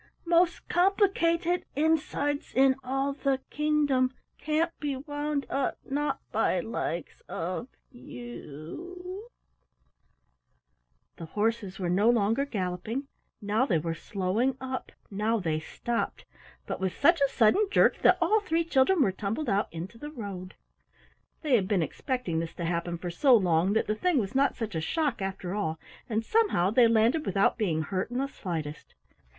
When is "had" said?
21.55-21.67